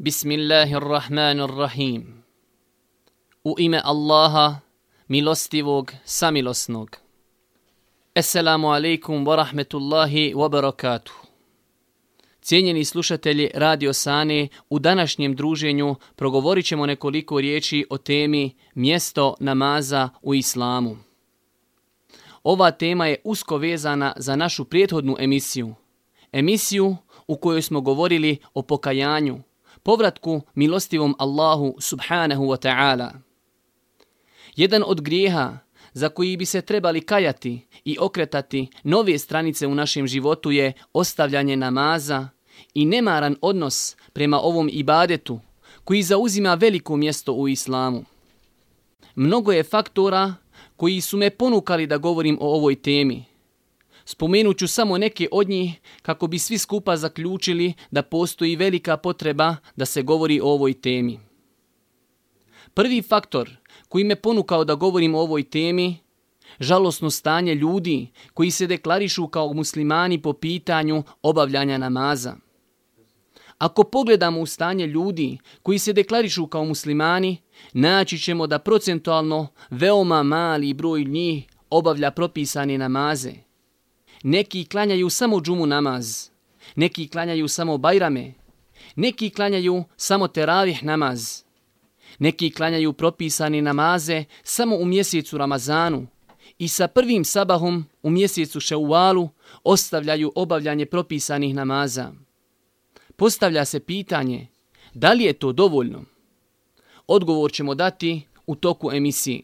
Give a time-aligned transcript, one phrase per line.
[0.00, 2.22] Bismillahirrahmanirrahim.
[3.44, 4.60] U ime Allaha,
[5.08, 6.96] milostivog, samilosnog.
[8.14, 11.12] Assalamu alaikum wa rahmetullahi wa barakatuh.
[12.40, 20.08] Cijenjeni slušatelji Radio Sane, u današnjem druženju progovorit ćemo nekoliko riječi o temi mjesto namaza
[20.22, 20.96] u islamu.
[22.42, 25.74] Ova tema je usko vezana za našu prijethodnu emisiju.
[26.32, 26.96] Emisiju
[27.26, 29.47] u kojoj smo govorili o pokajanju,
[29.88, 33.24] povratku milostivom Allahu subhanahu wa ta'ala.
[34.56, 35.58] Jedan od grijeha
[35.92, 41.56] za koji bi se trebali kajati i okretati nove stranice u našem životu je ostavljanje
[41.56, 42.28] namaza
[42.74, 45.40] i nemaran odnos prema ovom ibadetu
[45.84, 48.04] koji zauzima veliko mjesto u islamu.
[49.14, 50.34] Mnogo je faktora
[50.76, 53.24] koji su me ponukali da govorim o ovoj temi–
[54.10, 59.84] Spomenuću samo neke od njih kako bi svi skupa zaključili da postoji velika potreba da
[59.84, 61.18] se govori o ovoj temi.
[62.74, 63.50] Prvi faktor
[63.88, 65.96] koji me ponukao da govorim o ovoj temi,
[66.60, 72.36] žalosno stanje ljudi koji se deklarišu kao muslimani po pitanju obavljanja namaza.
[73.58, 77.36] Ako pogledamo u stanje ljudi koji se deklarišu kao muslimani,
[77.72, 83.32] naći ćemo da procentualno veoma mali broj njih obavlja propisane namaze–
[84.22, 86.30] Neki klanjaju samo džumu namaz,
[86.76, 88.34] neki klanjaju samo bajrame,
[88.96, 91.42] neki klanjaju samo teravih namaz,
[92.18, 96.06] neki klanjaju propisani namaze samo u mjesecu Ramazanu
[96.58, 99.28] i sa prvim sabahom u mjesecu Šeuvalu
[99.64, 102.12] ostavljaju obavljanje propisanih namaza.
[103.16, 104.46] Postavlja se pitanje,
[104.94, 106.04] da li je to dovoljno?
[107.06, 109.42] Odgovor ćemo dati u toku emisije.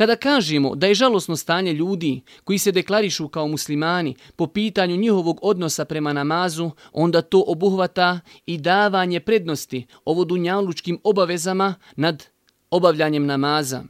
[0.00, 5.38] Kada kažemo da je žalosno stanje ljudi koji se deklarišu kao muslimani po pitanju njihovog
[5.42, 12.26] odnosa prema namazu, onda to obuhvata i davanje prednosti ovodunjalučkim obavezama nad
[12.70, 13.82] obavljanjem namaza.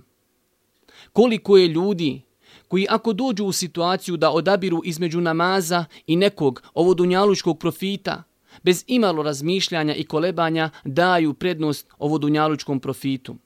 [1.12, 2.22] Koliko je ljudi
[2.69, 8.22] koji ako dođu u situaciju da odabiru između namaza i nekog ovodunjalučkog profita,
[8.62, 13.37] bez imalo razmišljanja i kolebanja daju prednost ovodunjalučkom profitu.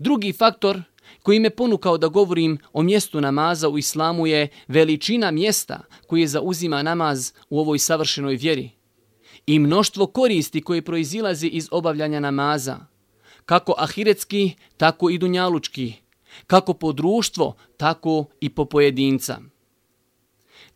[0.00, 0.82] Drugi faktor
[1.22, 6.82] koji me ponukao da govorim o mjestu namaza u islamu je veličina mjesta koje zauzima
[6.82, 8.70] namaz u ovoj savršenoj vjeri
[9.46, 12.78] i mnoštvo koristi koje proizilazi iz obavljanja namaza,
[13.46, 15.92] kako ahiretski, tako i dunjalučki,
[16.46, 19.38] kako po društvo, tako i po pojedinca.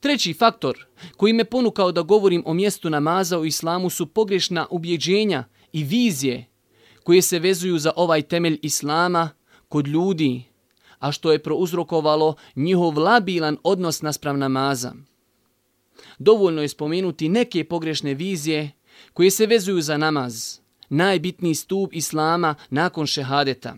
[0.01, 0.87] Treći faktor
[1.17, 6.47] koji me ponukao da govorim o mjestu namaza u islamu su pogrešna ubjeđenja i vizije
[7.03, 9.31] koje se vezuju za ovaj temelj islama–
[9.75, 10.45] kod ljudi,
[10.99, 14.93] a što je prouzrokovalo njihov labilan odnos naspram namaza.
[16.19, 18.71] Dovoljno je spomenuti neke pogrešne vizije
[19.13, 20.59] koje se vezuju za namaz,
[20.89, 23.77] najbitniji stup islama nakon šehadeta.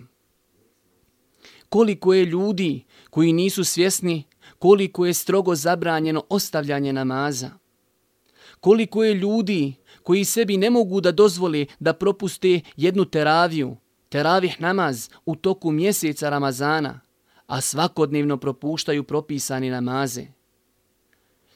[1.68, 4.24] Koliko je ljudi koji nisu svjesni
[4.58, 7.50] koliko je strogo zabranjeno ostavljanje namaza.
[8.60, 13.76] Koliko je ljudi koji sebi ne mogu da dozvoli da propuste jednu teraviju,
[14.08, 17.00] teravih namaz u toku mjeseca Ramazana,
[17.46, 20.26] a svakodnevno propuštaju propisani namaze.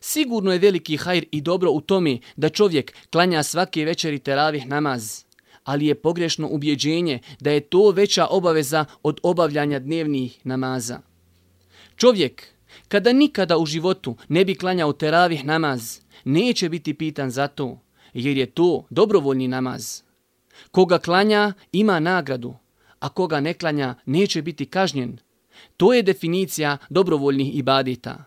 [0.00, 5.24] Sigurno je veliki hajr i dobro u tome da čovjek klanja svake večeri teravih namaz,
[5.64, 11.00] ali je pogrešno ubjeđenje da je to veća obaveza od obavljanja dnevnih namaza.
[11.96, 12.46] Čovjek,
[12.88, 17.80] kada nikada u životu ne bi klanjao teravih namaz, neće biti pitan za to,
[18.14, 20.02] jer je to dobrovoljni namaz.
[20.70, 22.54] Koga klanja ima nagradu,
[22.98, 25.18] a koga ne klanja neće biti kažnjen.
[25.76, 28.24] To je definicija dobrovoljnih ibadita.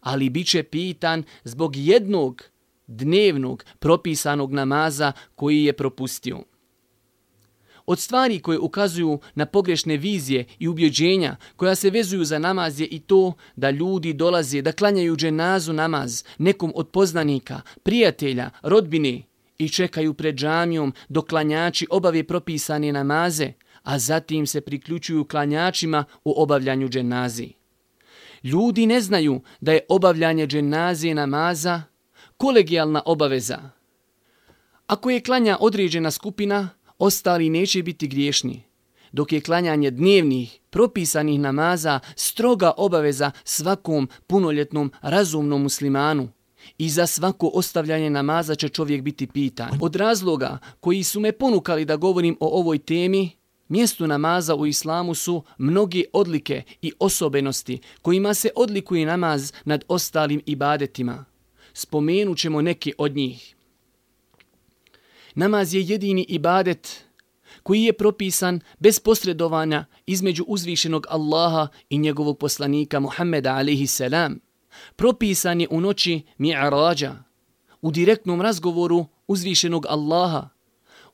[0.00, 2.42] Ali bit će pitan zbog jednog
[2.86, 6.42] dnevnog propisanog namaza koji je propustio.
[7.86, 12.86] Od stvari koje ukazuju na pogrešne vizije i ubjeđenja koja se vezuju za namaz je
[12.86, 19.22] i to da ljudi dolaze da klanjaju dženazu namaz nekom od poznanika, prijatelja, rodbine,
[19.64, 26.42] i čekaju pred džamijom dok klanjači obave propisane namaze, a zatim se priključuju klanjačima u
[26.42, 27.52] obavljanju dženazi.
[28.42, 31.82] Ljudi ne znaju da je obavljanje dženaze namaza
[32.36, 33.58] kolegijalna obaveza.
[34.86, 36.68] Ako je klanja određena skupina,
[36.98, 38.62] ostali neće biti griješni,
[39.12, 46.28] dok je klanjanje dnevnih, propisanih namaza stroga obaveza svakom punoljetnom razumnom muslimanu–
[46.78, 49.78] I za svako ostavljanje namaza će čovjek biti pitan.
[49.80, 53.30] Od razloga koji su me ponukali da govorim o ovoj temi,
[53.68, 60.42] mjestu namaza u islamu su mnogi odlike i osobenosti kojima se odlikuje namaz nad ostalim
[60.46, 61.24] ibadetima.
[61.74, 63.54] Spomenut ćemo neki od njih.
[65.34, 67.04] Namaz je jedini ibadet
[67.62, 74.51] koji je propisan bez posredovanja između uzvišenog Allaha i njegovog poslanika Muhammeda alaihi salam.
[74.96, 77.14] Propisan je u noći mi'arađa,
[77.82, 80.48] u direktnom razgovoru uzvišenog Allaha,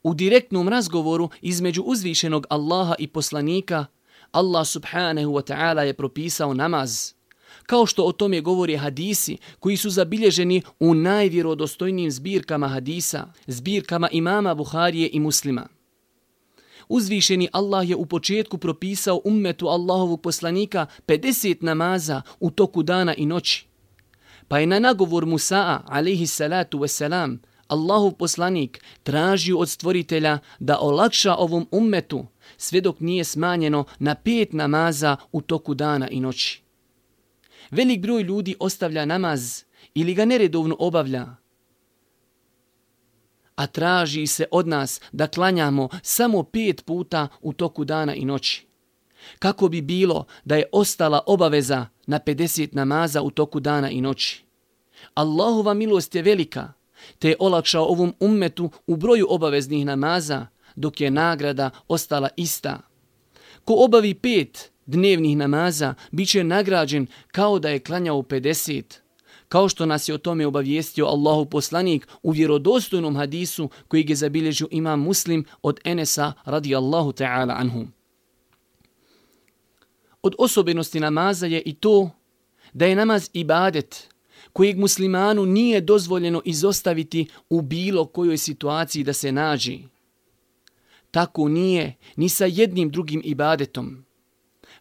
[0.03, 3.87] u direktnom razgovoru između uzvišenog Allaha i poslanika,
[4.33, 7.13] Allah subhanahu wa ta'ala je propisao namaz.
[7.67, 14.55] Kao što o tome govori hadisi koji su zabilježeni u najvjerodostojnijim zbirkama hadisa, zbirkama imama
[14.55, 15.78] Buharije i muslima.
[16.89, 23.27] Uzvišeni Allah je u početku propisao ummetu Allahovog poslanika 50 namaza u toku dana i
[23.27, 23.67] noći.
[24.49, 27.39] Pa je na nagovor Musa'a, alaihi salatu wasalam,
[27.69, 32.27] Allahov poslanik tražio od stvoritelja da olakša ovom ummetu
[32.57, 36.63] sve dok nije smanjeno na pet namaza u toku dana i noći.
[37.71, 39.63] Velik broj ljudi ostavlja namaz
[39.95, 41.27] ili ga neredovno obavlja,
[43.59, 48.67] a traži se od nas da klanjamo samo pet puta u toku dana i noći.
[49.39, 54.45] Kako bi bilo da je ostala obaveza na 50 namaza u toku dana i noći?
[55.15, 56.73] Allahova milost je velika,
[57.19, 60.47] te je olakšao ovom ummetu u broju obaveznih namaza,
[60.77, 62.81] dok je nagrada ostala ista.
[63.65, 69.08] Ko obavi pet dnevnih namaza, bit će nagrađen kao da je klanjao 50
[69.49, 74.69] kao što nas je o tome obavijestio Allahu poslanik u vjerodostojnom hadisu koji je zabilježio
[74.71, 77.87] imam muslim od Enesa radijallahu ta'ala anhu.
[80.23, 82.11] Od osobenosti namaza je i to
[82.73, 84.09] da je namaz ibadet
[84.53, 89.79] kojeg muslimanu nije dozvoljeno izostaviti u bilo kojoj situaciji da se nađi.
[91.11, 94.05] Tako nije ni sa jednim drugim ibadetom.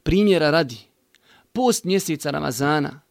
[0.04, 0.78] Primjera radi,
[1.54, 3.02] post mjeseca Ramazana–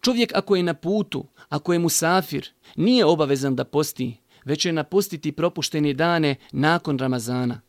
[0.00, 5.32] Čovjek ako je na putu, ako je musafir, nije obavezan da posti, već je napustiti
[5.32, 7.60] propuštene dane nakon Ramazana.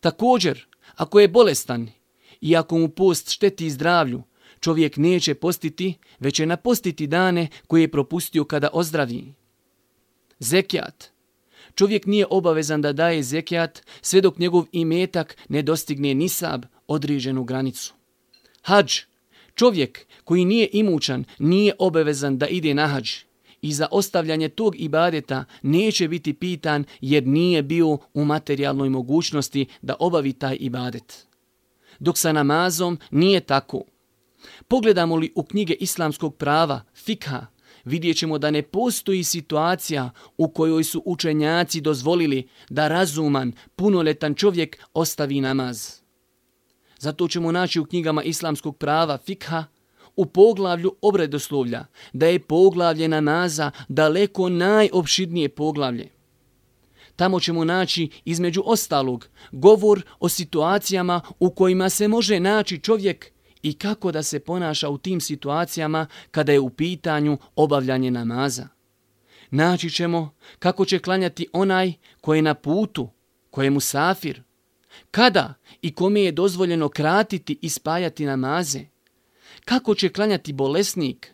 [0.00, 1.88] Također, ako je bolestan
[2.40, 4.22] i ako mu post šteti zdravlju,
[4.60, 9.34] čovjek neće postiti, već je napostiti dane koje je propustio kada ozdravi.
[10.38, 11.10] Zekijat.
[11.74, 17.94] Čovjek nije obavezan da daje zekijat sve dok njegov imetak ne dostigne nisab određenu granicu.
[18.62, 19.09] Hadž.
[19.60, 23.10] Čovjek koji nije imućan nije obavezan da ide na hađ
[23.62, 29.94] i za ostavljanje tog ibadeta neće biti pitan jer nije bio u materijalnoj mogućnosti da
[29.98, 31.26] obavi taj ibadet.
[31.98, 33.82] Dok sa namazom nije tako.
[34.68, 37.46] Pogledamo li u knjige islamskog prava, fikha,
[37.84, 44.78] vidjet ćemo da ne postoji situacija u kojoj su učenjaci dozvolili da razuman, punoletan čovjek
[44.94, 45.99] ostavi namaz.
[47.00, 49.64] Zato ćemo naći u knjigama islamskog prava fikha
[50.16, 56.08] u poglavlju obredoslovlja da je poglavlje namaza daleko najopšidnije poglavlje.
[57.16, 63.32] Tamo ćemo naći između ostalog govor o situacijama u kojima se može naći čovjek
[63.62, 68.68] i kako da se ponaša u tim situacijama kada je u pitanju obavljanje namaza.
[69.50, 73.08] Naći ćemo kako će klanjati onaj koji je na putu,
[73.50, 74.42] koji je musafir,
[75.10, 78.80] kada i kome je dozvoljeno kratiti i spajati namaze,
[79.64, 81.32] kako će klanjati bolesnik,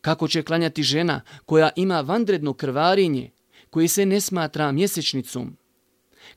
[0.00, 3.30] kako će klanjati žena koja ima vandredno krvarinje,
[3.70, 5.56] koje se ne smatra mjesečnicom,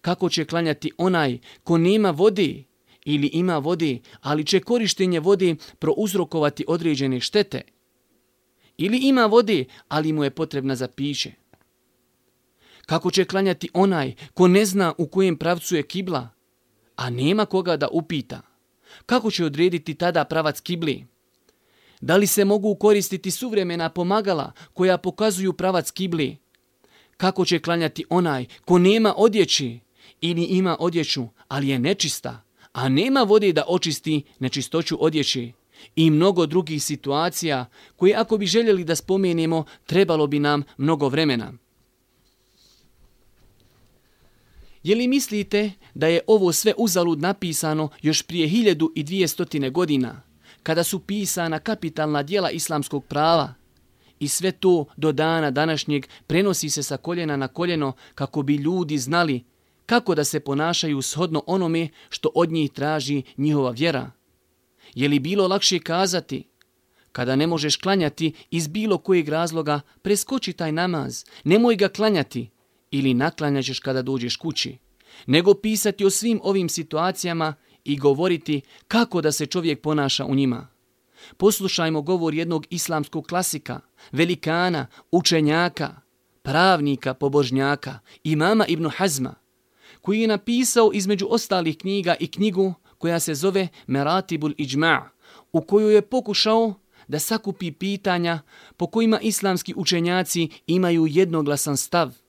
[0.02, 2.64] kako će klanjati onaj ko nema vode
[3.06, 7.62] ili ima vode, ali će korištenje vode prouzrokovati određene štete,
[8.78, 11.32] ili ima vode, ali mu je potrebna za piće.
[12.86, 16.30] Kako će klanjati onaj ko ne zna u kojem pravcu je kibla,
[17.02, 18.42] a nema koga da upita.
[19.06, 21.06] Kako će odrediti tada pravac kibli?
[22.02, 26.38] Da li se mogu koristiti suvremena pomagala koja pokazuju pravac kibli?
[27.18, 29.80] Kako će klanjati onaj ko nema odjeći
[30.22, 32.44] ili ima odjeću, ali je nečista,
[32.74, 35.54] a nema vode da očisti nečistoću odjeći?
[35.96, 37.66] I mnogo drugih situacija
[37.96, 41.54] koje ako bi željeli da spomenemo, trebalo bi nam mnogo vremena.
[44.84, 50.22] Je li mislite da je ovo sve uzalud napisano još prije 1200 godina,
[50.64, 53.54] kada su pisana kapitalna dijela islamskog prava?
[54.20, 58.98] I sve to do dana današnjeg prenosi se sa koljena na koljeno kako bi ljudi
[58.98, 59.44] znali
[59.86, 64.12] kako da se ponašaju shodno onome što od njih traži njihova vjera.
[64.96, 66.48] Je li bilo lakše kazati,
[67.12, 72.50] kada ne možeš klanjati iz bilo kojeg razloga, preskoči taj namaz, nemoj ga klanjati,
[72.92, 74.78] ili naklanjaćeš kada dođeš kući,
[75.26, 80.68] nego pisati o svim ovim situacijama i govoriti kako da se čovjek ponaša u njima.
[81.38, 83.80] Poslušajmo govor jednog islamskog klasika,
[84.12, 85.96] velikana, učenjaka,
[86.42, 89.36] pravnika, pobožnjaka, imama Ibn Hazma,
[90.02, 95.02] koji je napisao između ostalih knjiga i knjigu koja se zove Meratibul Ijma'
[95.52, 96.74] u kojoj je pokušao
[97.08, 98.40] da sakupi pitanja
[98.78, 102.21] po kojima islamski učenjaci imaju jednoglasan stav.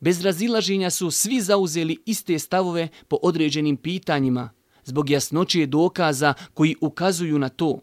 [0.00, 4.50] Bez razilaženja su svi zauzeli iste stavove po određenim pitanjima,
[4.84, 7.80] zbog jasnoće dokaza koji ukazuju na to.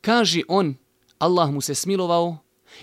[0.00, 0.74] Kaže on,
[1.18, 2.38] Allah mu se smilovao,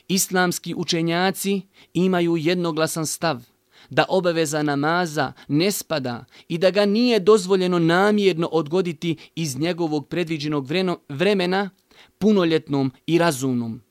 [0.07, 1.61] islamski učenjaci
[1.93, 3.41] imaju jednoglasan stav
[3.89, 10.67] da obaveza namaza ne spada i da ga nije dozvoljeno namjerno odgoditi iz njegovog predviđenog
[11.09, 11.69] vremena
[12.17, 13.81] punoljetnom i razumnom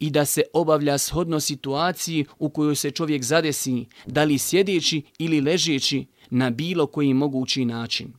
[0.00, 5.40] i da se obavlja shodno situaciji u kojoj se čovjek zadesi, da li sjedeći ili
[5.40, 8.12] ležeći na bilo koji mogući način.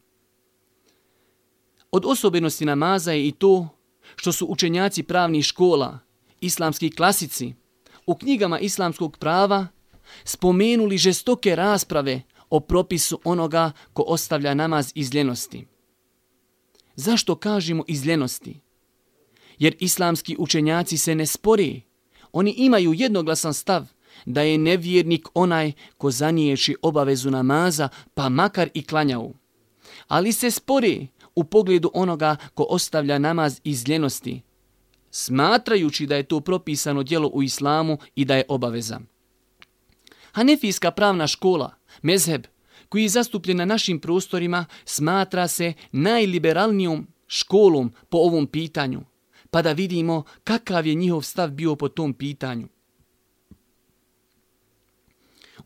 [1.92, 3.70] Od osobenosti namaza je i to
[4.16, 6.00] što su učenjaci pravnih škola,
[6.42, 7.54] islamski klasici,
[8.06, 9.68] u knjigama islamskog prava
[10.24, 15.68] spomenuli žestoke rasprave o propisu onoga ko ostavlja namaz iz ljenosti.
[16.96, 18.60] Zašto kažemo iz ljenosti?
[19.60, 21.82] Jer islamski učenjaci se ne spori.
[22.32, 23.88] Oni imaju jednoglasan stav
[24.26, 29.32] da je nevjernik onaj ko zaniječi obavezu namaza pa makar i klanjao.
[30.08, 34.42] Ali se spori u pogledu onoga ko ostavlja namaz iz ljenosti,
[35.12, 39.00] smatrajući da je to propisano djelo u islamu i da je obaveza.
[40.32, 42.44] Hanefijska pravna škola, mezheb,
[42.90, 49.02] koji je zastupljen na našim prostorima, smatra se najliberalnijom školom po ovom pitanju,
[49.52, 52.68] pa da vidimo kakav je njihov stav bio po tom pitanju.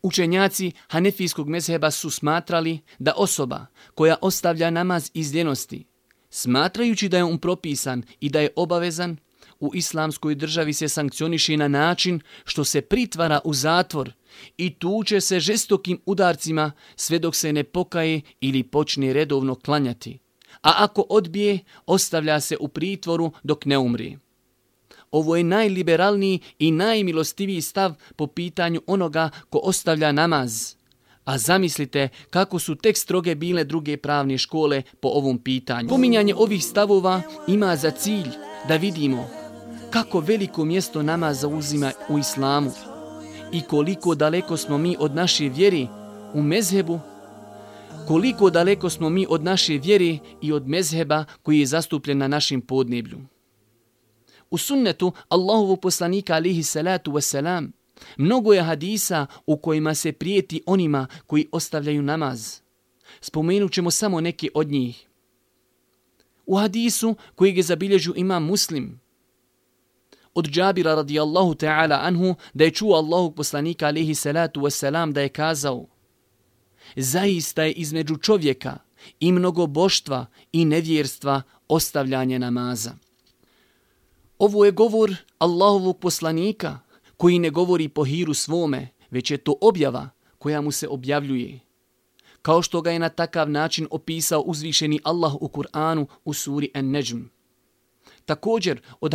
[0.02, 5.84] Učenjaci Hanefijskog mezheba su smatrali da osoba koja ostavlja namaz iz ljenosti,
[6.30, 9.16] smatrajući da je on propisan i da je obavezan,
[9.60, 14.12] u islamskoj državi se sankcioniše na način što se pritvara u zatvor
[14.56, 20.18] i tuče se žestokim udarcima sve dok se ne pokaje ili počne redovno klanjati.
[20.62, 24.18] A ako odbije, ostavlja se u pritvoru dok ne umri.
[25.10, 30.74] Ovo je najliberalniji i najmilostiviji stav po pitanju onoga ko ostavlja namaz.
[31.24, 35.88] A zamislite kako su tek stroge bile druge pravne škole po ovom pitanju.
[35.88, 38.28] Pominjanje ovih stavova ima za cilj
[38.68, 39.30] da vidimo
[39.90, 42.70] kako veliko mjesto nama zauzima u islamu
[43.52, 45.88] i koliko daleko smo mi od naše vjeri
[46.34, 47.00] u mezhebu,
[48.08, 52.60] koliko daleko smo mi od naše vjere i od mezheba koji je zastupljen na našim
[52.60, 53.18] podneblju.
[54.50, 57.70] U sunnetu Allahovu poslanika alihi salatu wasalam
[58.16, 62.60] mnogo je hadisa u kojima se prijeti onima koji ostavljaju namaz.
[63.20, 65.08] Spomenut ćemo samo neke od njih.
[66.46, 69.00] U hadisu koji je zabilježu ima muslim,
[70.34, 75.28] od Džabira radijallahu ta'ala anhu da je čuo Allahog poslanika alihi salatu wasalam da je
[75.28, 75.86] kazao
[76.96, 78.78] Zaista je između čovjeka
[79.20, 82.92] i mnogoboštva i nevjerstva ostavljanje namaza.
[84.38, 86.78] Ovo je govor Allahovog poslanika
[87.16, 90.08] koji ne govori po hiru svome, već je to objava
[90.38, 91.60] koja mu se objavljuje.
[92.42, 97.22] Kao što ga je na takav način opisao uzvišeni Allah u Kur'anu u suri An-Najm.
[98.24, 99.14] Također, od,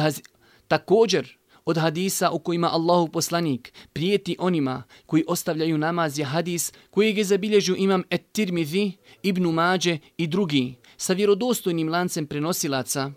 [0.68, 7.18] Također, od hadisa u kojima Allahu poslanik prijeti onima koji ostavljaju namaz je hadis koji
[7.18, 8.92] je zabilježio imam Et-Tirmidhi,
[9.24, 13.12] Ibn Mađe i drugi sa vjerodostojnim lancem prenosilaca.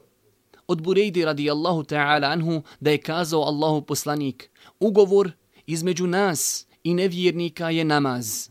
[0.67, 5.33] Od Burejdi radijallahu ta'ala anhu da je kazao Allahu poslanik ugovor
[5.67, 8.49] između nas i nevjernika je namaz.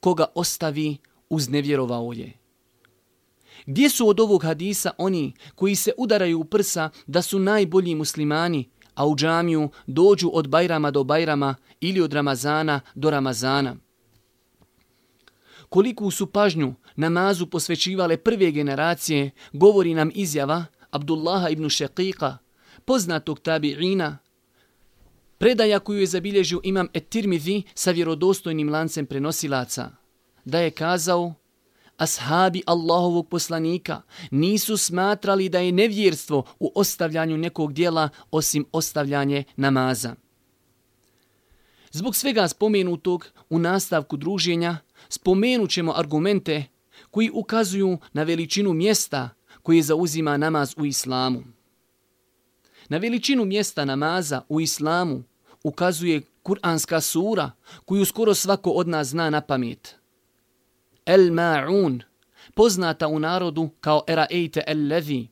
[0.00, 0.96] Koga ostavi,
[1.30, 2.32] uznevjerovao je.
[3.66, 8.68] Gdje su od ovog hadisa oni koji se udaraju u prsa da su najbolji muslimani,
[8.98, 13.76] a u džamiju dođu od Bajrama do Bajrama ili od Ramazana do Ramazana?
[15.68, 22.36] Koliko su pažnju namazu posvećivale prve generacije, govori nam izjava Abdullaha ibn Šeqiqa,
[22.84, 24.16] poznatog tabi'ina,
[25.38, 29.90] predaja koju je zabilježio imam Et-Tirmidhi sa vjerodostojnim lancem prenosilaca,
[30.44, 31.34] da je kazao
[31.98, 40.14] ashabi Allahovog poslanika nisu smatrali da je nevjerstvo u ostavljanju nekog dijela osim ostavljanje namaza.
[41.90, 44.76] Zbog svega spomenutog u nastavku druženja
[45.08, 46.64] spomenut ćemo argumente
[47.10, 49.30] koji ukazuju na veličinu mjesta
[49.62, 51.44] koje zauzima namaz u islamu.
[52.88, 55.22] Na veličinu mjesta namaza u islamu
[55.64, 57.50] ukazuje kuranska sura
[57.84, 59.94] koju skoro svako od nas zna na pamet–
[61.30, 62.02] Ma'un,
[62.54, 65.28] poznata u narodu kao Era Ejte El Levi,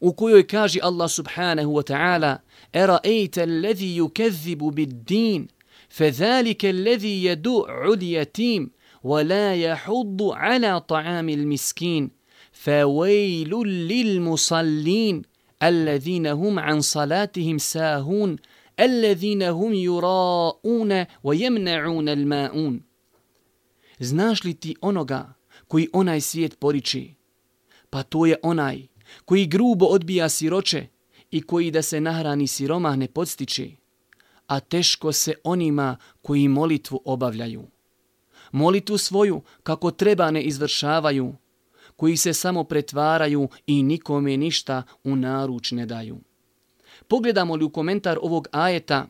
[0.00, 2.38] u kojoj kaže Allah subhanahu wa ta'ala
[2.72, 5.48] Era Ejte El Levi yukezibu bid din,
[5.90, 8.70] فَذَلِكَ الَّذِي يَدُعُ الْيَتِيمِ
[9.02, 12.10] وَلَا يَحُضُّ عَلَى طَعَامِ الْمِسْكِينِ
[12.52, 13.50] فَوَيْلٌ
[13.88, 15.22] لِلْمُصَلِّينَ
[15.62, 18.36] الَّذِينَ هُمْ عَنْ صَلَاتِهِمْ سَاهُونَ
[18.80, 22.89] الَّذِينَ هُمْ يُرَاءُونَ وَيَمْنَعُونَ الْمَاءُونَ
[24.00, 25.34] Znaš li ti onoga
[25.68, 27.14] koji onaj svijet poriči?
[27.90, 28.86] Pa to je onaj
[29.24, 30.86] koji grubo odbija siroče
[31.30, 33.70] i koji da se nahrani siromah ne podstiče,
[34.46, 37.66] a teško se onima koji molitvu obavljaju.
[38.52, 41.34] Molitvu svoju kako treba ne izvršavaju,
[41.96, 46.18] koji se samo pretvaraju i nikome ništa u naruč ne daju.
[47.08, 49.06] Pogledamo li u komentar ovog ajeta,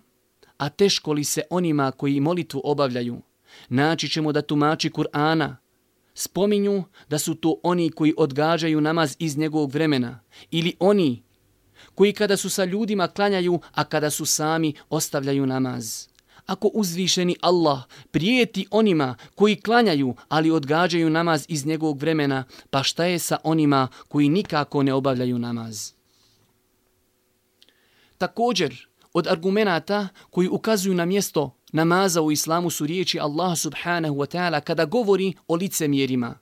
[0.58, 3.22] a teško li se onima koji molitvu obavljaju,
[3.68, 5.56] naći ćemo da tumači Kur'ana,
[6.14, 11.22] spominju da su to oni koji odgađaju namaz iz njegovog vremena ili oni
[11.94, 16.08] koji kada su sa ljudima klanjaju, a kada su sami ostavljaju namaz.
[16.46, 23.04] Ako uzvišeni Allah prijeti onima koji klanjaju, ali odgađaju namaz iz njegovog vremena, pa šta
[23.04, 25.92] je sa onima koji nikako ne obavljaju namaz?
[28.18, 34.27] Također, od argumenata koji ukazuju na mjesto namaza u islamu su riječi Allah subhanahu wa
[34.27, 36.35] ta'ala kada govori o licemjerima.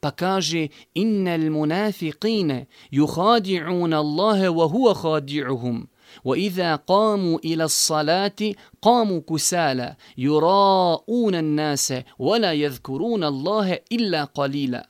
[0.00, 5.86] Pa kaže, innal munafiqine yuhadi'una Allahe wa huwa khadi'uhum.
[6.24, 14.88] وإذا قاموا إلى الصلاة قاموا كسالى يراءون الناس ولا يذكرون الله إلا قليلا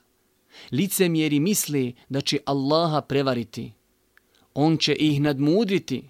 [0.73, 3.73] Licemjeri misle da će Allaha prevariti.
[4.55, 6.10] On će ih nadmudriti.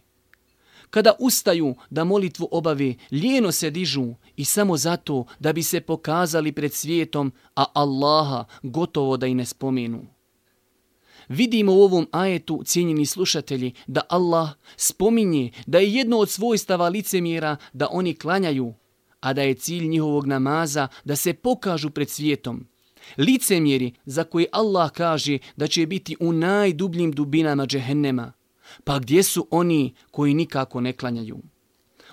[0.92, 6.52] Kada ustaju da molitvu obave, lijeno se dižu i samo zato da bi se pokazali
[6.52, 10.06] pred svijetom, a Allaha gotovo da i ne spomenu.
[11.30, 17.58] Vidimo u ovom ajetu, cijenjeni slušatelji, da Allah spominje da je jedno od svojstava licemjera
[17.74, 18.74] da oni klanjaju,
[19.20, 22.68] a da je cilj njihovog namaza da se pokažu pred svijetom.
[23.18, 28.34] Licemjeri za koje Allah kaže da će biti u najdubljim dubinama džehennema,
[28.84, 31.40] pa gdje su oni koji nikako ne klanjaju?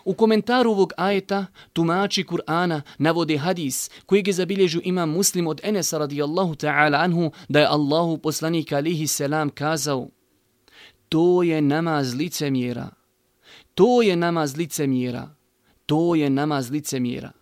[0.05, 5.99] U komentaru ovog ajeta tumači Kur'ana navode hadis koji je zabilježio imam muslim od Enesa
[5.99, 10.09] radijallahu ta'ala anhu da je Allahu poslanik alihi selam kazao
[11.09, 12.91] to je namaz licemjera,
[13.75, 15.35] to je namaz licemjera,
[15.87, 17.33] to je namaz licemjera.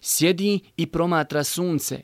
[0.00, 2.02] Sjedi i promatra sunce,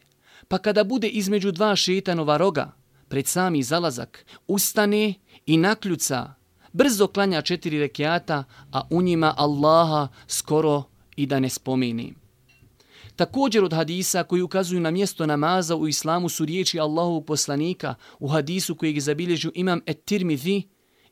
[0.49, 2.73] pa kada bude između dva šetanova roga,
[3.09, 5.15] pred sami zalazak, ustane
[5.49, 6.35] i nakljuca,
[6.73, 10.83] brzo klanja četiri rekiata, a u njima Allaha skoro
[11.17, 12.15] i da ne spomeni.
[13.17, 18.29] Također od hadisa koji ukazuju na mjesto namaza u islamu su riječi Allahovog poslanika u
[18.29, 20.63] hadisu kojeg je zabilježio imam Et-Tirmidhi,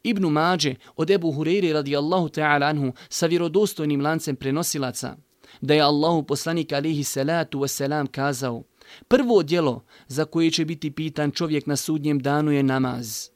[0.02, 5.16] Ibn Mađe od Ebu Hureyre radijallahu ta'ala anhu sa vjerodostojnim lancem prenosilaca,
[5.60, 8.62] da je Allahu poslanik alihi salatu wasalam kazao
[9.08, 13.35] Prvo djelo za koje će biti pitan čovjek na sudnjem danu je namaz.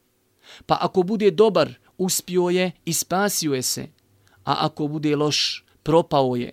[0.66, 3.86] Pa ako bude dobar, uspio je i spasio je se,
[4.44, 6.52] a ako bude loš, propao je.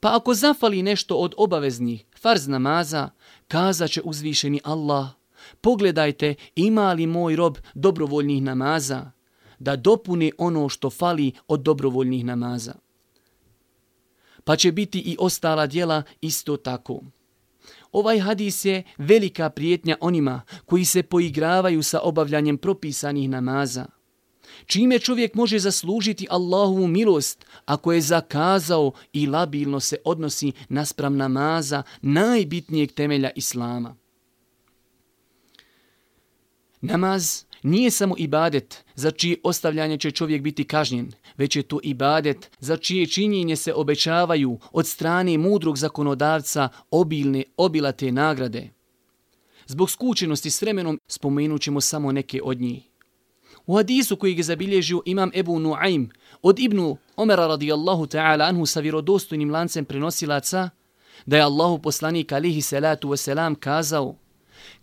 [0.00, 3.10] Pa ako zafali nešto od obaveznih farz namaza,
[3.48, 5.08] kazat će uzvišeni Allah,
[5.60, 9.10] pogledajte ima li moj rob dobrovoljnih namaza,
[9.58, 12.74] da dopune ono što fali od dobrovoljnih namaza.
[14.44, 17.00] Pa će biti i ostala dijela isto tako.
[17.94, 23.86] Ovaj hadis je velika prijetnja onima koji se poigravaju sa obavljanjem propisanih namaza.
[24.66, 31.82] Čime čovjek može zaslužiti Allahovu milost ako je zakazao i labilno se odnosi naspram namaza
[32.02, 33.96] najbitnijeg temelja Islama?
[36.80, 42.50] Namaz nije samo ibadet za čije ostavljanje će čovjek biti kažnjen, već je to ibadet
[42.60, 48.70] za čije činjenje se obećavaju od strane mudrog zakonodavca obilne, obilate nagrade.
[49.66, 52.82] Zbog skučenosti s vremenom spomenut samo neke od njih.
[53.66, 56.10] U hadisu koji je zabilježio imam Ebu Nuaym
[56.42, 60.70] od Ibnu Omera radijallahu ta'ala anhu sa vjerodostojnim lancem prenosilaca,
[61.26, 64.16] da je Allahu poslanik alihi salatu wasalam kazao,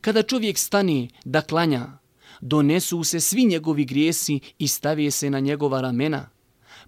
[0.02, 2.01] kada čovjek stani da klanja,
[2.42, 6.30] donesu se svi njegovi grijesi i stavije se na njegova ramena,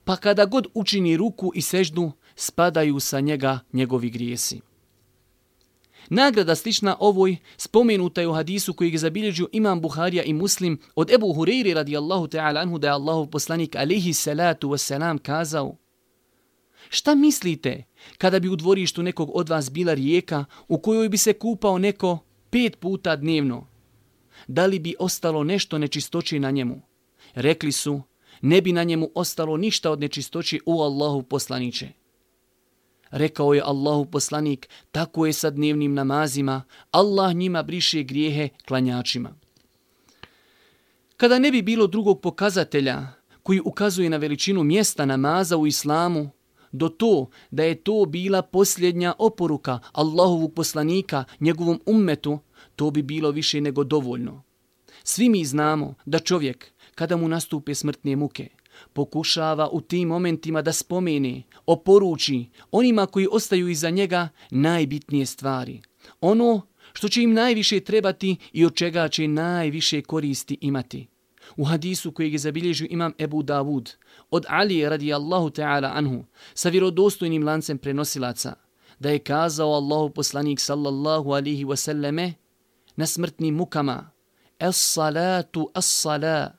[0.03, 4.61] pa kada god učini ruku i seždu, spadaju sa njega njegovi grijesi.
[6.09, 11.11] Nagrada slična ovoj spomenuta je u hadisu koji je zabilježio imam Buharija i Muslim od
[11.11, 15.75] Ebu Hureyri radijallahu ta'ala anhu da je Allahov poslanik alihi salatu wasalam kazao
[16.89, 17.83] Šta mislite
[18.17, 22.19] kada bi u dvorištu nekog od vas bila rijeka u kojoj bi se kupao neko
[22.49, 23.67] pet puta dnevno?
[24.47, 26.82] Da li bi ostalo nešto nečistoći na njemu?
[27.34, 28.01] Rekli su,
[28.41, 31.89] ne bi na njemu ostalo ništa od nečistoći u Allahu poslaniće.
[33.12, 39.36] Rekao je Allahu poslanik, tako je sa dnevnim namazima, Allah njima briše grijehe klanjačima.
[41.17, 43.08] Kada ne bi bilo drugog pokazatelja
[43.43, 46.29] koji ukazuje na veličinu mjesta namaza u islamu,
[46.71, 52.39] do to da je to bila posljednja oporuka Allahovog poslanika njegovom ummetu,
[52.75, 54.43] to bi bilo više nego dovoljno.
[55.03, 58.49] Svi mi znamo da čovjek, kada mu nastupe smrtne muke,
[58.93, 65.81] pokušava u tim momentima da spomeni, oporuči onima koji ostaju iza njega najbitnije stvari.
[66.21, 66.62] Ono
[66.93, 71.07] što će im najviše trebati i od čega će najviše koristi imati.
[71.57, 73.91] U hadisu koji je zabilježio imam Ebu Davud
[74.31, 78.53] od Ali radijallahu ta'ala anhu sa vjerodostojnim lancem prenosilaca
[78.99, 82.33] da je kazao Allahu poslanik sallallahu alihi wasallame
[82.95, 84.12] na smrtnim mukama
[84.60, 86.51] Es salatu as sala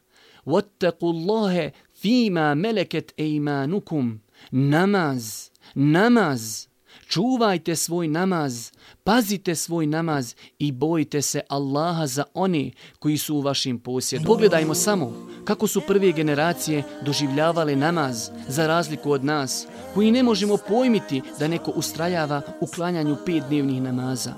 [0.46, 4.20] wattaku Allahe fima meleket eimanukum.
[4.50, 6.68] namaz, namaz
[7.08, 8.70] Čuvajte svoj namaz,
[9.04, 14.24] pazite svoj namaz i bojte se Allaha za one koji su u vašim posjedu.
[14.26, 20.56] Pogledajmo samo kako su prve generacije doživljavale namaz za razliku od nas, koji ne možemo
[20.68, 24.32] pojmiti da neko ustrajava u klanjanju pet dnevnih namaza.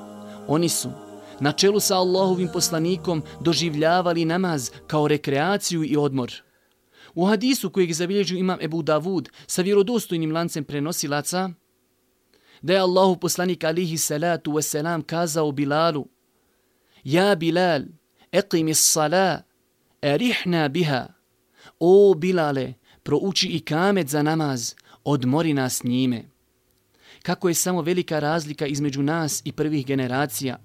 [0.48, 0.90] Oni su
[1.40, 6.32] na čelu sa Allahovim poslanikom doživljavali namaz kao rekreaciju i odmor.
[7.14, 11.50] U hadisu kojeg zabilježu imam Ebu Davud sa vjerodostojnim lancem prenosilaca,
[12.62, 16.06] da je Allahu poslanik alihi salatu wasalam kazao Bilalu
[17.04, 17.82] Ja Bilal,
[18.32, 19.42] eqimi s-sala,
[20.02, 21.06] erihna biha.
[21.80, 26.24] O Bilale, prouči i kamet za namaz, odmori nas njime.
[27.22, 30.58] Kako je samo velika razlika između nas i prvih generacija.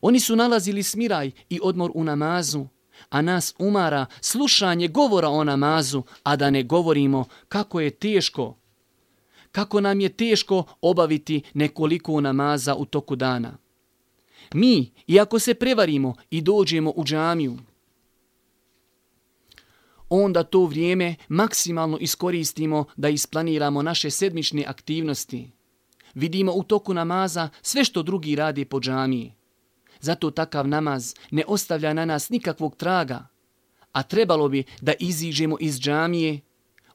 [0.00, 2.66] Oni su nalazili smiraj i odmor u namazu,
[3.08, 8.56] a nas umara slušanje govora o namazu, a da ne govorimo kako je teško
[9.52, 13.56] kako nam je teško obaviti nekoliko namaza u toku dana.
[14.54, 17.58] Mi, iako se prevarimo i dođemo u džamiju,
[20.08, 25.50] onda to vrijeme maksimalno iskoristimo da isplaniramo naše sedmične aktivnosti.
[26.14, 29.32] Vidimo u toku namaza sve što drugi radi po džamiji.
[30.00, 33.26] Zato takav namaz ne ostavlja na nas nikakvog traga,
[33.92, 36.40] a trebalo bi da iziđemo iz džamije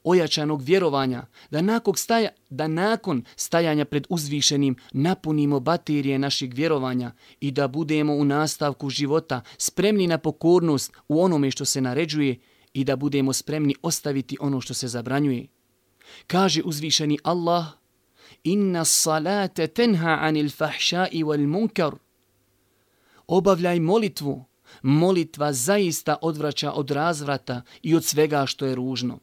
[0.05, 7.51] ojačanog vjerovanja, da nakon, staja, da nakon stajanja pred uzvišenim napunimo baterije našeg vjerovanja i
[7.51, 12.39] da budemo u nastavku života spremni na pokornost u onome što se naređuje
[12.73, 15.47] i da budemo spremni ostaviti ono što se zabranjuje.
[16.27, 17.65] Kaže uzvišeni Allah,
[18.43, 21.95] Inna salate tenha anil fahšai wal munkar.
[23.27, 24.45] Obavljaj molitvu.
[24.81, 29.19] Molitva zaista odvraća od razvrata i od svega što je ružno.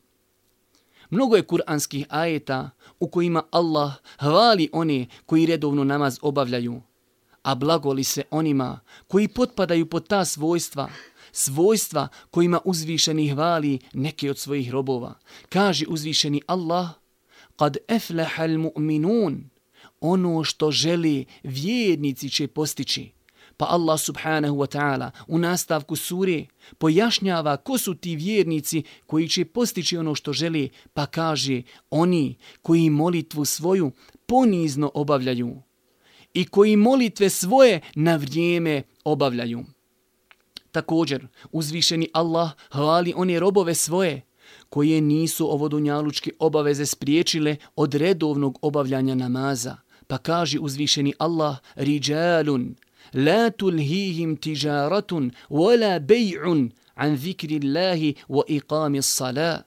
[1.10, 6.82] Mnogo je kuranskih ajeta u kojima Allah hvali one koji redovno namaz obavljaju,
[7.42, 10.88] a blagoli se onima koji potpadaju pod ta svojstva,
[11.32, 15.14] svojstva kojima uzvišeni hvali neke od svojih robova.
[15.48, 16.88] Kaže uzvišeni Allah,
[17.56, 19.42] kad eflehal mu'minun,
[20.00, 23.12] ono što želi vjernici će postići.
[23.62, 26.46] Pa Allah subhanahu wa ta'ala u nastavku sure
[26.78, 32.90] pojašnjava ko su ti vjernici koji će postići ono što žele, pa kaže oni koji
[32.90, 33.92] molitvu svoju
[34.26, 35.62] ponizno obavljaju
[36.34, 39.64] i koji molitve svoje na vrijeme obavljaju.
[40.72, 44.22] Također, uzvišeni Allah hvali one robove svoje
[44.68, 49.76] koje nisu ovodunjalučke obaveze spriječile od redovnog obavljanja namaza.
[50.06, 52.74] Pa kaže uzvišeni Allah, riđalun,
[53.13, 59.63] لا تلهيهم تجارة ولا بيع عن ذكر الله وإقام الصلاة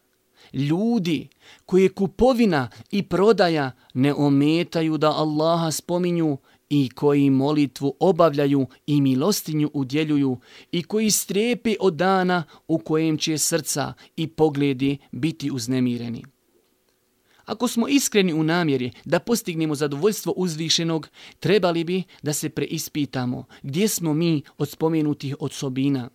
[0.52, 1.28] ljudi
[1.66, 6.38] koje kupovina i prodaja ne ometaju da Allaha spominju
[6.70, 10.38] i koji molitvu obavljaju i milostinju udjeljuju
[10.72, 16.24] i koji strepe od dana u kojem će srca i pogledi biti uznemireni.
[17.45, 23.87] Ako smo iskreni u namjeri da postignemo zadovoljstvo uzvišenog, trebali bi da se preispitamo gdje
[23.87, 26.09] smo mi od spomenutih osobina.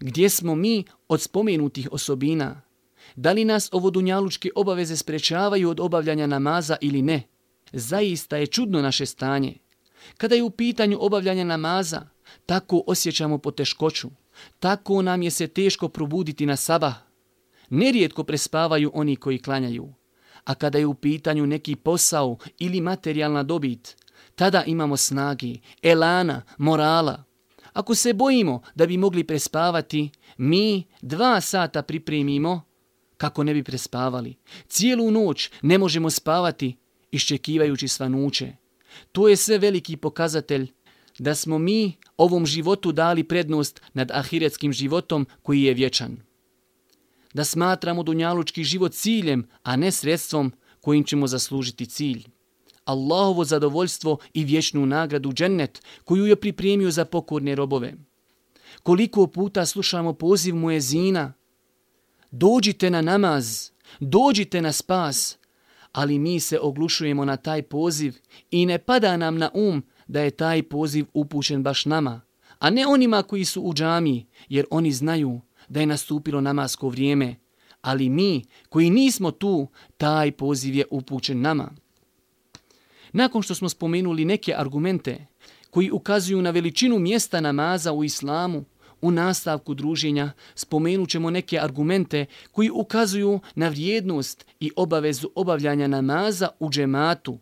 [0.00, 2.62] Gdje smo mi od spomenutih osobina?
[3.16, 7.22] Da li nas ovo dunjalučke obaveze sprečavaju od obavljanja namaza ili ne?
[7.72, 9.54] Zaista je čudno naše stanje.
[10.16, 12.02] Kada je u pitanju obavljanja namaza,
[12.46, 14.10] tako osjećamo poteškoću.
[14.60, 16.94] Tako nam je se teško probuditi na sabah.
[17.70, 19.88] Nerijetko prespavaju oni koji klanjaju
[20.44, 23.96] a kada je u pitanju neki posao ili materijalna dobit,
[24.34, 27.24] tada imamo snagi, elana, morala.
[27.72, 32.62] Ako se bojimo da bi mogli prespavati, mi dva sata pripremimo
[33.16, 34.36] kako ne bi prespavali.
[34.68, 36.76] Cijelu noć ne možemo spavati
[37.10, 38.52] iščekivajući svanuće.
[39.12, 40.72] To je sve veliki pokazatelj
[41.18, 46.16] da smo mi ovom životu dali prednost nad ahiretskim životom koji je vječan.
[47.32, 52.24] Da smatramo dunjalučki život ciljem, a ne sredstvom kojim ćemo zaslužiti cilj.
[52.84, 57.94] Allahovo zadovoljstvo i vječnu nagradu džennet koju je pripremio za pokorne robove.
[58.82, 61.32] Koliko puta slušamo poziv muezina,
[62.30, 65.38] dođite na namaz, dođite na spas,
[65.92, 68.14] ali mi se oglušujemo na taj poziv
[68.50, 72.20] i ne pada nam na um da je taj poziv upućen baš nama,
[72.58, 77.36] a ne onima koji su u džami, jer oni znaju da je nastupilo namasko vrijeme,
[77.80, 81.70] ali mi koji nismo tu, taj poziv je upućen nama.
[83.12, 85.26] Nakon što smo spomenuli neke argumente
[85.70, 88.64] koji ukazuju na veličinu mjesta namaza u islamu,
[89.02, 96.48] u nastavku druženja spomenut ćemo neke argumente koji ukazuju na vrijednost i obavezu obavljanja namaza
[96.60, 97.38] u džematu.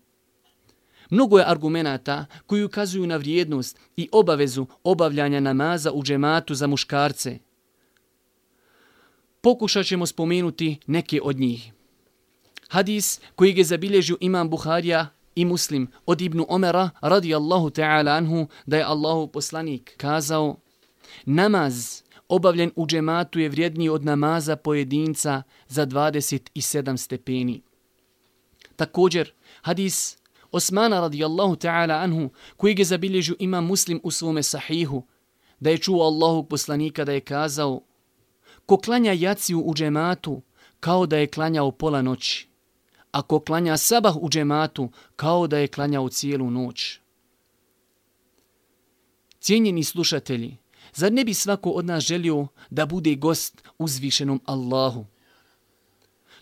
[1.11, 7.39] Mnogo je argumenata koji ukazuju na vrijednost i obavezu obavljanja namaza u džematu za muškarce.
[9.41, 11.73] Pokušat ćemo spomenuti neke od njih.
[12.69, 18.77] Hadis koji je zabilježio imam Buharija i muslim od Ibnu Omera radijallahu ta'ala anhu da
[18.77, 20.57] je Allahu poslanik kazao
[21.25, 27.63] Namaz obavljen u džematu je vrijedniji od namaza pojedinca za 27 stepeni.
[28.77, 30.17] Također, hadis
[30.53, 35.03] Osmana radijallahu ta'ala anhu, koji je zabilježio ima muslim u svome sahihu,
[35.61, 37.81] da je čuo Allahu poslanika da je kazao
[38.71, 40.43] Ko klanja jaciju u džematu,
[40.81, 42.49] kao da je klanjao pola noći.
[43.13, 46.99] A ko klanja sabah u džematu, kao da je klanjao cijelu noć.
[49.41, 50.57] Cijenjeni slušatelji,
[50.95, 55.07] Zar ne bi svako od nas želio da bude gost uzvišenom Allahu?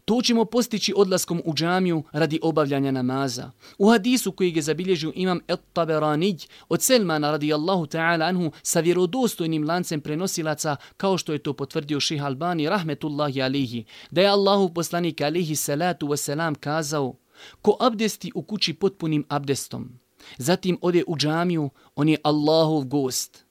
[0.08, 3.50] To ćemo postići odlaskom u džamiju radi obavljanja namaza.
[3.78, 6.36] U hadisu koji je zabilježio imam Et Taberanij
[6.68, 12.24] od Selmana radijallahu ta'ala anhu sa vjerodostojnim lancem prenosilaca kao što je to potvrdio ših
[12.24, 17.14] Albani rahmetullahi alihi, da je Allahu poslanik alihi salatu wasalam kazao
[17.62, 19.98] ko abdesti u kući potpunim abdestom,
[20.38, 23.44] zatim ode u džamiju, on je Allahov gost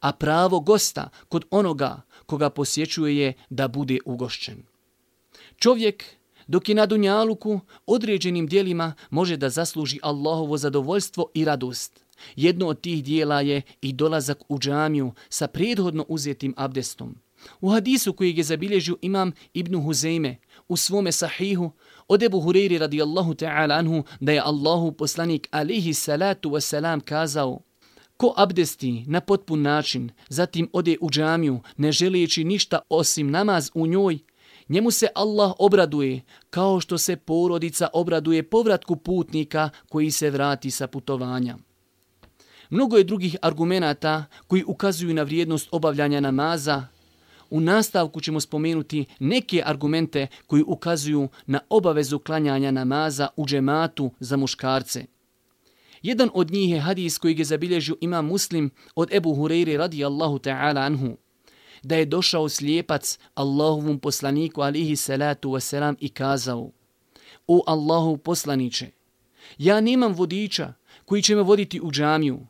[0.00, 4.71] a pravo gosta kod onoga koga posjećuje je da bude ugošćen.
[5.62, 6.04] Čovjek,
[6.46, 12.04] dok je na Dunjaluku, određenim dijelima može da zasluži Allahovo zadovoljstvo i radost.
[12.36, 17.14] Jedno od tih dijela je i dolazak u džamiju sa prethodno uzetim abdestom.
[17.60, 20.34] U hadisu koji je zabilježio imam Ibnu Huzeyme
[20.68, 21.70] u svome sahihu
[22.08, 27.60] od Ebu Hureyri radijallahu ta'ala anhu da je Allahu poslanik alihi salatu wasalam kazao
[28.16, 33.86] Ko abdesti na potpun način, zatim ode u džamiju, ne želijeći ništa osim namaz u
[33.86, 34.18] njoj,
[34.68, 40.86] njemu se Allah obraduje kao što se porodica obraduje povratku putnika koji se vrati sa
[40.86, 41.56] putovanja.
[42.70, 46.86] Mnogo je drugih argumenata koji ukazuju na vrijednost obavljanja namaza.
[47.50, 54.36] U nastavku ćemo spomenuti neke argumente koji ukazuju na obavezu klanjanja namaza u džematu za
[54.36, 55.04] muškarce.
[56.02, 60.86] Jedan od njih je hadis koji je zabilježio ima muslim od Ebu Hureyri radijallahu ta'ala
[60.86, 61.16] anhu.
[61.82, 66.70] Da je došao slijepac Allahovom poslaniku alihi salatu wasalam i kazao
[67.46, 68.90] O Allahov poslaniće,
[69.58, 70.72] ja nemam vodiča
[71.04, 72.46] koji će me voditi u džamiju.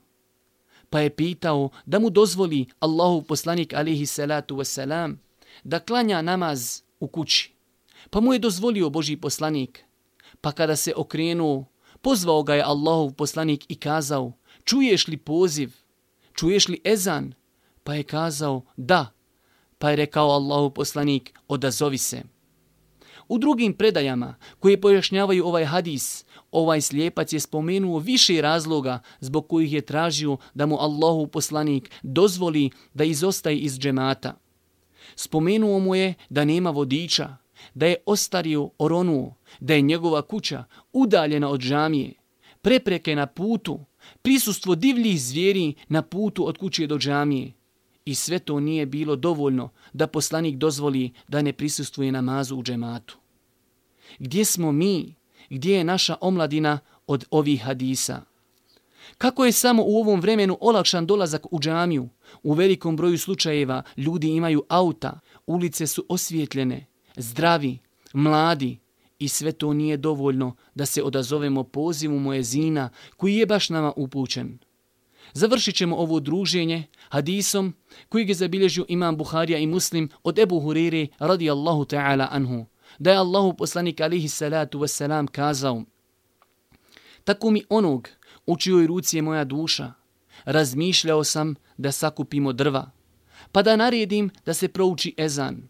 [0.91, 5.17] Pa je pitao da mu dozvoli Allahov poslanik alihi salatu wasalam
[5.65, 7.53] da klanja namaz u kući.
[8.11, 9.85] Pa mu je dozvolio Boži poslanik.
[10.41, 11.65] Pa kada se okrenuo
[12.03, 14.33] Pozvao ga je Allahov poslanik i kazao,
[14.65, 15.71] čuješ li poziv,
[16.35, 17.35] čuješ li ezan?
[17.85, 19.13] Pa je kazao, da.
[19.83, 22.23] Pa je rekao Allahu poslanik, odazovi se.
[23.29, 29.73] U drugim predajama koje pojašnjavaju ovaj hadis, ovaj slijepac je spomenuo više razloga zbog kojih
[29.73, 34.35] je tražio da mu Allahov poslanik dozvoli da izostaje iz džemata.
[35.17, 37.37] Spomenuo mu je da nema vodiča,
[37.75, 42.15] da je ostario oronuo, da je njegova kuća udaljena od džamije,
[42.61, 43.81] prepreke na putu,
[44.23, 47.62] prisustvo divljih zvijeri na putu od kuće do džamije.
[48.05, 53.19] I sve to nije bilo dovoljno da poslanik dozvoli da ne prisustuje namazu u džematu.
[54.19, 55.15] Gdje smo mi?
[55.51, 58.23] Gdje je naša omladina od ovih hadisa?
[59.19, 62.09] Kako je samo u ovom vremenu olakšan dolazak u džamiju?
[62.43, 66.87] U velikom broju slučajeva ljudi imaju auta, ulice su osvjetljene,
[67.17, 67.79] zdravi,
[68.13, 68.79] mladi
[69.19, 74.59] i sve to nije dovoljno da se odazovemo pozivu Moezina koji je baš nama upućen.
[75.33, 77.75] Završit ćemo ovo druženje hadisom
[78.09, 82.67] koji je zabilježio imam Buharija i Muslim od Ebu Huriri radijallahu ta'ala anhu.
[82.99, 85.85] Da je Allahu poslanik alihi salatu wasalam kazao
[87.25, 88.09] Tako mi onog
[88.47, 89.93] u čijoj ruci je moja duša.
[90.45, 92.91] Razmišljao sam da sakupimo drva,
[93.53, 95.69] pa da naredim da se prouči ezan,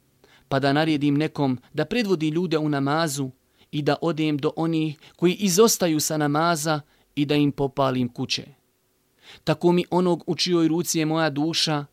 [0.48, 3.30] pa da naredim nekom da predvodi ljude u namazu
[3.70, 6.80] i da odem do onih koji izostaju sa namaza
[7.14, 8.61] i da im popalim kuće.
[9.44, 11.84] Tako mi onog u čijoj ruci je moja duša,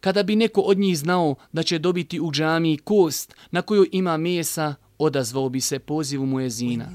[0.00, 4.16] kada bi neko od njih znao da će dobiti u džami kost na koju ima
[4.16, 6.88] mesa, odazvao bi se pozivu muezina.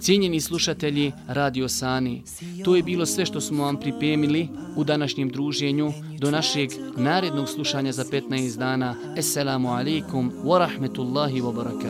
[0.00, 2.22] Cijenjeni slušatelji Radio Sani,
[2.64, 7.92] to je bilo sve što smo vam pripremili u današnjem druženju do našeg narednog slušanja
[7.92, 8.94] za 15 dana.
[9.18, 11.80] Assalamu alaikum wa rahmetullahi wa barakatuh.